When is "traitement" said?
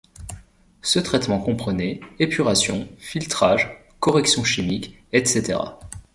0.97-1.37